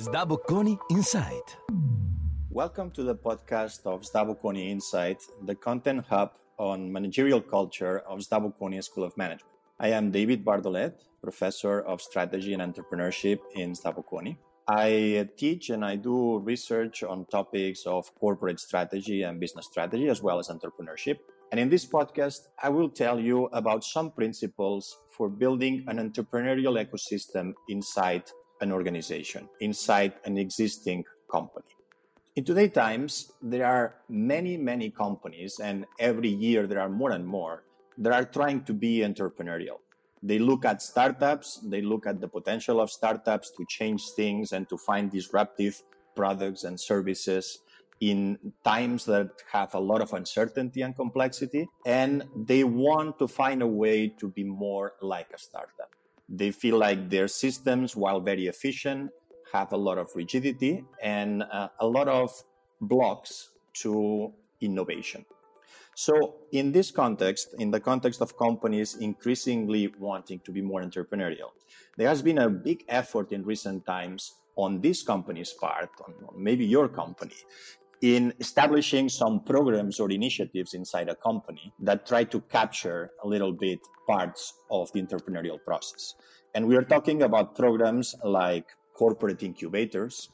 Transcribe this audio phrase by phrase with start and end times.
[0.00, 1.58] SDA Bocconi Insight.
[2.48, 8.20] Welcome to the podcast of SDA Bocconi Insight, the content hub on managerial culture of
[8.20, 9.52] SDA Bocconi School of Management.
[9.78, 14.38] I am David Bardolet, professor of strategy and entrepreneurship in SDA Bocconi.
[14.66, 20.22] I teach and I do research on topics of corporate strategy and business strategy, as
[20.22, 21.18] well as entrepreneurship.
[21.52, 26.82] And in this podcast, I will tell you about some principles for building an entrepreneurial
[26.82, 28.22] ecosystem inside
[28.60, 31.66] an organization, inside an existing company.
[32.36, 37.26] In today's times, there are many, many companies, and every year there are more and
[37.26, 37.64] more
[37.98, 39.78] that are trying to be entrepreneurial.
[40.22, 44.68] They look at startups, they look at the potential of startups to change things and
[44.68, 45.82] to find disruptive
[46.14, 47.58] products and services
[48.00, 51.68] in times that have a lot of uncertainty and complexity.
[51.84, 55.90] And they want to find a way to be more like a startup.
[56.30, 59.10] They feel like their systems, while very efficient,
[59.52, 62.30] have a lot of rigidity and uh, a lot of
[62.80, 63.50] blocks
[63.82, 65.24] to innovation.
[65.96, 71.50] So, in this context, in the context of companies increasingly wanting to be more entrepreneurial,
[71.98, 76.64] there has been a big effort in recent times on this company's part, on maybe
[76.64, 77.34] your company,
[78.02, 83.52] in establishing some programs or initiatives inside a company that try to capture a little
[83.52, 86.14] bit parts of the entrepreneurial process.
[86.54, 90.30] And we are talking about programs like corporate incubators,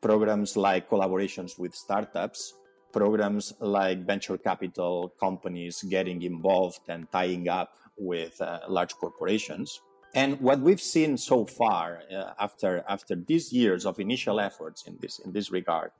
[0.00, 2.54] programs like collaborations with startups,
[2.92, 9.80] programs like venture capital companies getting involved and tying up with uh, large corporations.
[10.14, 14.96] And what we've seen so far uh, after after these years of initial efforts in
[15.00, 15.90] this in this regard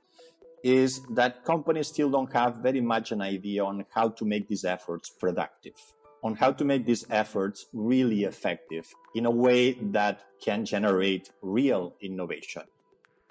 [0.63, 4.65] is that companies still don't have very much an idea on how to make these
[4.65, 5.75] efforts productive,
[6.23, 8.85] on how to make these efforts really effective
[9.15, 12.63] in a way that can generate real innovation.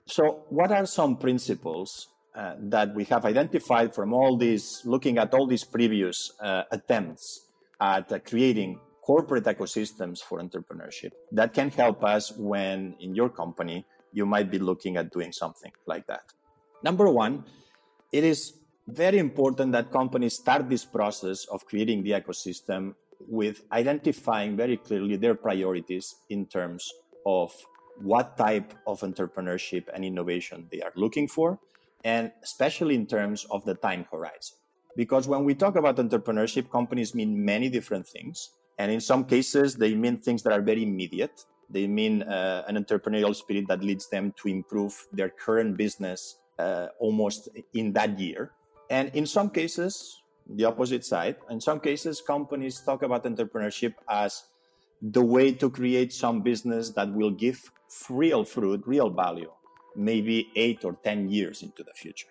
[0.07, 5.35] So, what are some principles uh, that we have identified from all these, looking at
[5.35, 7.49] all these previous uh, attempts
[7.81, 13.85] at uh, creating corporate ecosystems for entrepreneurship that can help us when in your company
[14.13, 16.23] you might be looking at doing something like that?
[16.83, 17.45] Number one,
[18.13, 18.55] it is
[18.87, 22.95] very important that companies start this process of creating the ecosystem
[23.27, 26.91] with identifying very clearly their priorities in terms
[27.27, 27.53] of
[28.01, 31.59] what type of entrepreneurship and innovation they are looking for,
[32.05, 34.57] and especially in terms of the time horizon.
[34.97, 38.51] Because when we talk about entrepreneurship, companies mean many different things.
[38.79, 41.45] And in some cases, they mean things that are very immediate.
[41.69, 46.89] They mean uh, an entrepreneurial spirit that leads them to improve their current business uh,
[46.99, 48.53] almost in that year.
[48.91, 54.45] And in some cases, the opposite side, in some cases, companies talk about entrepreneurship as
[55.03, 57.61] the way to create some business that will give
[58.09, 59.51] real fruit, real value,
[59.95, 62.29] maybe eight or 10 years into the future.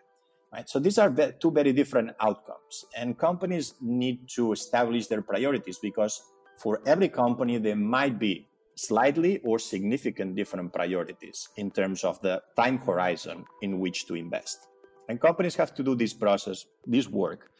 [0.51, 0.67] Right?
[0.67, 2.85] So these are two very different outcomes.
[2.95, 6.21] And companies need to establish their priorities because
[6.57, 8.46] for every company, there might be
[8.77, 14.67] slightly or significant different priorities in terms of the time horizon in which to invest.
[15.09, 17.51] And companies have to do this process, this work,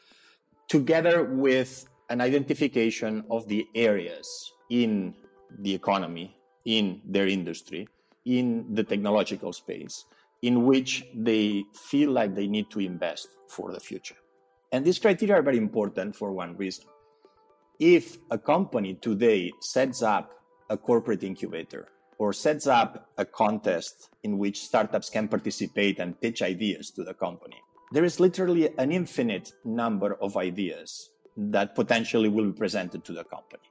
[0.68, 5.16] together with an identification of the areas in
[5.60, 6.36] the economy,
[6.66, 7.88] in their industry,
[8.26, 10.06] in the technological space,
[10.42, 14.18] in which they feel like they need to invest for the future.
[14.72, 16.86] And these criteria are very important for one reason.
[17.80, 20.34] If a company today sets up
[20.70, 26.42] a corporate incubator or sets up a contest in which startups can participate and pitch
[26.42, 27.62] ideas to the company,
[27.92, 33.24] there is literally an infinite number of ideas that potentially will be presented to the
[33.24, 33.64] company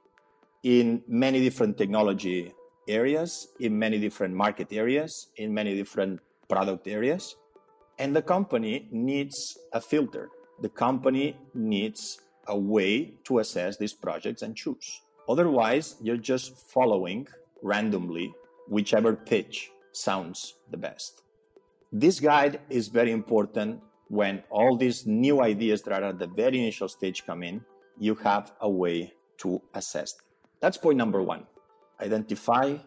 [0.63, 2.53] in many different technology
[2.87, 6.19] areas, in many different market areas, in many different
[6.49, 7.35] product areas.
[7.99, 10.29] And the company needs a filter.
[10.61, 15.01] The company needs a way to assess these projects and choose.
[15.29, 17.27] Otherwise, you're just following
[17.61, 18.33] randomly
[18.67, 21.23] whichever pitch sounds the best.
[21.91, 26.59] This guide is very important when all these new ideas that are at the very
[26.59, 27.61] initial stage come in,
[27.97, 30.25] you have a way to assess them.
[30.61, 31.45] That's point number one.
[32.01, 32.77] Identify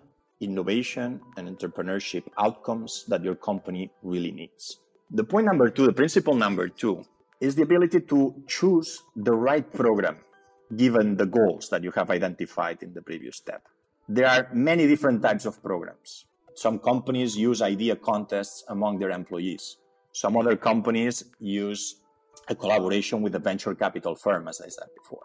[0.40, 4.78] innovation and entrepreneurship outcomes that your company really needs.
[5.10, 7.04] The point number two, the principle number two,
[7.40, 10.18] is the ability to choose the right program
[10.76, 13.66] given the goals that you have identified in the previous step.
[14.08, 16.26] There are many different types of programs.
[16.54, 19.76] Some companies use idea contests among their employees.
[20.12, 21.96] Some other companies use
[22.48, 25.22] a collaboration with a venture capital firm, as I said before.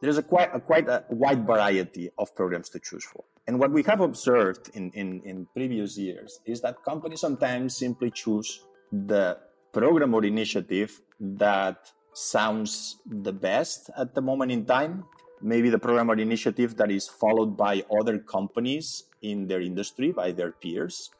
[0.00, 3.24] there's a quite a quite a wide variety of programs to choose for.
[3.46, 8.10] And what we have observed in, in, in previous years is that companies sometimes simply
[8.10, 8.60] choose
[8.92, 9.38] the
[9.72, 15.04] program or initiative that sounds the best at the moment in time.
[15.40, 20.32] Maybe the program or initiative that is followed by other companies in their industry, by
[20.32, 21.10] their peers,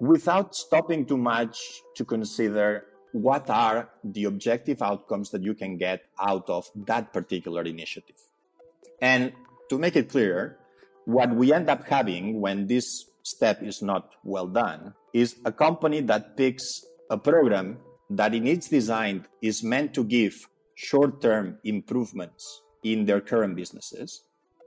[0.00, 1.56] without stopping too much
[1.94, 7.62] to consider what are the objective outcomes that you can get out of that particular
[7.62, 8.16] initiative.
[9.00, 9.32] And
[9.68, 10.58] to make it clear,
[11.04, 16.00] what we end up having when this step is not well done is a company
[16.02, 17.78] that picks a program
[18.10, 24.24] that in its design is meant to give short-term improvements in their current businesses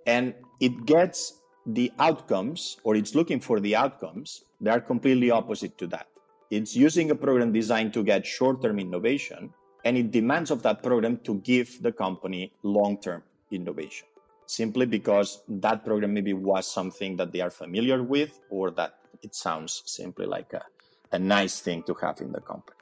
[0.08, 5.78] and it gets the outcomes or it's looking for the outcomes that are completely opposite
[5.78, 6.08] to that.
[6.50, 9.54] It's using a program designed to get short-term innovation
[9.84, 14.08] and it demands of that program to give the company long-term innovation
[14.46, 19.34] simply because that program maybe was something that they are familiar with or that it
[19.34, 20.64] sounds simply like a,
[21.12, 22.78] a nice thing to have in the company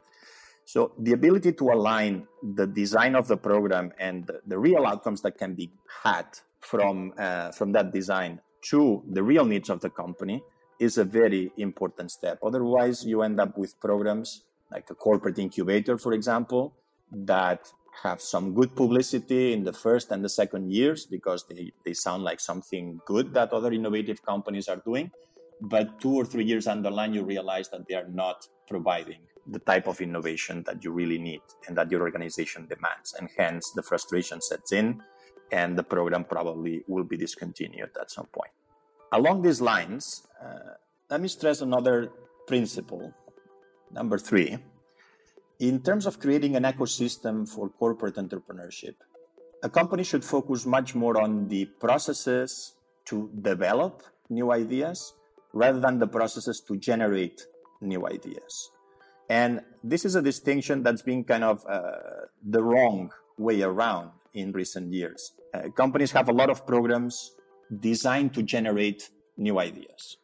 [0.71, 2.25] so the ability to align
[2.55, 5.69] the design of the program and the, real outcomes that can be
[6.01, 6.27] had
[6.61, 8.39] from uh, from that design
[8.69, 10.41] to the real needs of the company
[10.79, 12.39] is a very important step.
[12.41, 16.73] Otherwise, you end up with programs like a corporate incubator, for example,
[17.11, 17.67] that
[18.03, 22.23] have some good publicity in the first and the second years because they, they sound
[22.23, 25.11] like something good that other innovative companies are doing.
[25.59, 29.19] But two or three years down the line, you realize that they are not providing
[29.47, 33.15] the type of innovation that you really need and that your organization demands.
[33.19, 35.01] And hence the frustration sets in
[35.51, 38.51] and the program probably will be discontinued at some point.
[39.11, 40.75] Along these lines, uh,
[41.09, 42.11] let me stress another
[42.47, 43.13] principle.
[43.91, 44.57] Number three,
[45.59, 48.95] in terms of creating an ecosystem for corporate entrepreneurship,
[49.63, 52.73] a company should focus much more on the processes
[53.05, 55.13] to develop new ideas
[55.53, 57.45] rather than the processes to generate
[57.81, 58.71] new ideas.
[59.31, 64.51] And this is a distinction that's been kind of uh, the wrong way around in
[64.51, 65.31] recent years.
[65.53, 67.31] Uh, companies have a lot of programs
[67.79, 70.17] designed to generate new ideas.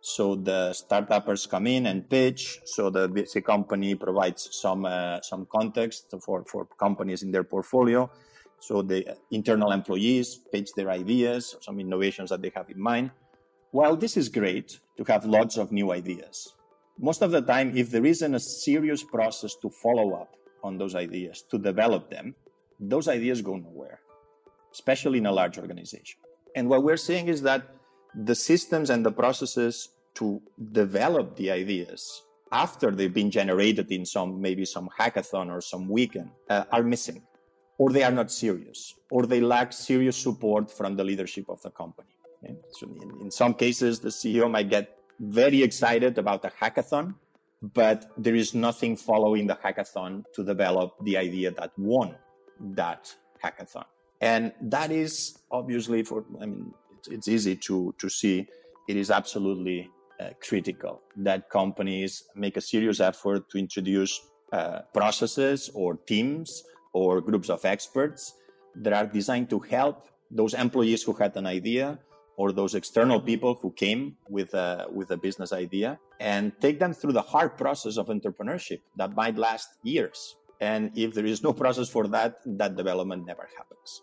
[0.00, 2.60] So the startuppers come in and pitch.
[2.64, 8.08] So the VC company provides some uh, some context for, for companies in their portfolio.
[8.60, 13.10] So the internal employees pitch their ideas, some innovations that they have in mind.
[13.72, 16.54] While this is great to have lots of new ideas,
[16.98, 20.94] most of the time, if there isn't a serious process to follow up on those
[20.94, 22.34] ideas, to develop them,
[22.80, 24.00] those ideas go nowhere,
[24.72, 26.20] especially in a large organization.
[26.54, 27.62] And what we're seeing is that
[28.14, 30.42] the systems and the processes to
[30.72, 36.30] develop the ideas after they've been generated in some maybe some hackathon or some weekend
[36.48, 37.22] uh, are missing
[37.76, 41.70] or they are not serious or they lack serious support from the leadership of the
[41.70, 42.08] company
[42.42, 42.56] okay?
[42.72, 47.14] so in, in some cases the ceo might get very excited about the hackathon,
[47.62, 52.14] but there is nothing following the hackathon to develop the idea that won
[52.60, 53.84] that hackathon.
[54.20, 58.46] And that is obviously for, I mean, it's, it's easy to, to see
[58.88, 64.20] it is absolutely uh, critical that companies make a serious effort to introduce
[64.52, 68.34] uh, processes or teams or groups of experts
[68.74, 71.98] that are designed to help those employees who had an idea
[72.38, 76.92] or those external people who came with a, with a business idea and take them
[76.94, 80.36] through the hard process of entrepreneurship that might last years.
[80.60, 84.02] And if there is no process for that, that development never happens.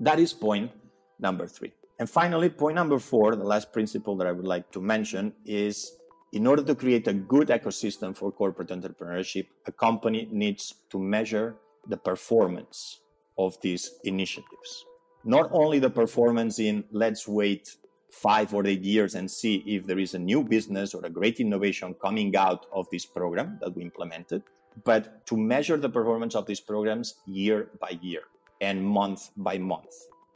[0.00, 0.70] That is point
[1.18, 1.72] number three.
[1.98, 5.96] And finally, point number four, the last principle that I would like to mention is
[6.32, 11.56] in order to create a good ecosystem for corporate entrepreneurship, a company needs to measure
[11.88, 13.00] the performance
[13.38, 14.84] of these initiatives
[15.24, 17.76] not only the performance in let's wait
[18.10, 21.40] five or eight years and see if there is a new business or a great
[21.40, 24.42] innovation coming out of this program that we implemented,
[24.84, 28.22] but to measure the performance of these programs year by year
[28.60, 29.92] and month by month.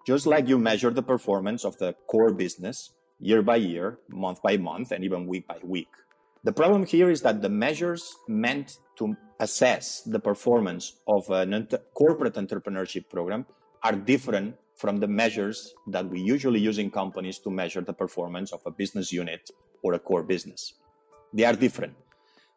[0.06, 4.56] Just like you measure the performance of the core business year by year, month by
[4.56, 5.88] month, and even week by week.
[6.44, 11.44] The problem here is that the measures meant to assess the performance of a
[11.94, 13.46] corporate entrepreneurship program
[13.82, 18.52] are different from the measures that we usually use in companies to measure the performance
[18.52, 19.50] of a business unit
[19.82, 20.74] or a core business.
[21.32, 21.94] They are different.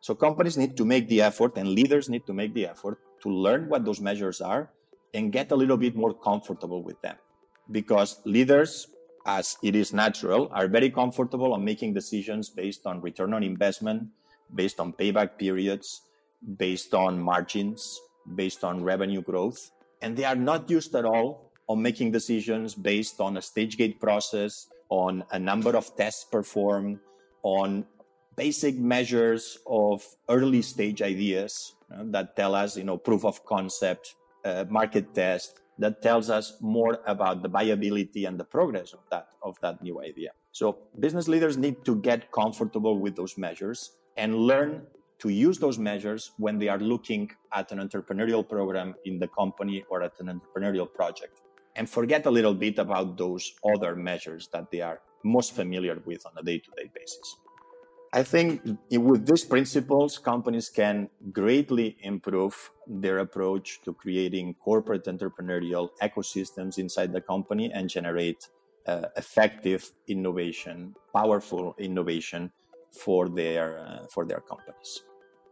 [0.01, 3.29] So companies need to make the effort and leaders need to make the effort to
[3.29, 4.69] learn what those measures are
[5.13, 7.15] and get a little bit more comfortable with them.
[7.71, 8.87] Because leaders,
[9.25, 14.03] as it is natural, are very comfortable on making decisions based on return on investment,
[14.55, 16.01] based on payback periods,
[16.57, 17.99] based on margins,
[18.35, 19.71] based on revenue growth.
[20.01, 24.01] And they are not used at all on making decisions based on a stage gate
[24.01, 26.99] process, on a number of tests performed,
[27.43, 27.85] on
[28.35, 34.15] basic measures of early stage ideas uh, that tell us, you know, proof of concept,
[34.43, 39.27] uh, market test, that tells us more about the viability and the progress of that
[39.43, 40.31] of that new idea.
[40.51, 44.87] So business leaders need to get comfortable with those measures and learn
[45.19, 49.85] to use those measures when they are looking at an entrepreneurial program in the company
[49.89, 51.41] or at an entrepreneurial project
[51.75, 56.25] and forget a little bit about those other measures that they are most familiar with
[56.25, 57.37] on a day-to-day basis.
[58.11, 58.61] I think
[58.91, 67.13] with these principles, companies can greatly improve their approach to creating corporate entrepreneurial ecosystems inside
[67.13, 68.47] the company and generate
[68.87, 72.51] uh, effective innovation, powerful innovation
[72.91, 75.03] for their uh, for their companies.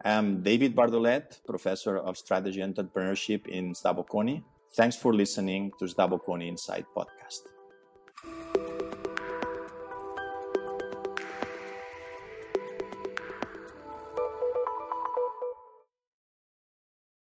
[0.04, 4.42] I'm David Bardolet, professor of strategy and entrepreneurship in SDA Bocconi.
[4.74, 7.57] Thanks for listening to SDA Bocconi Insight podcast.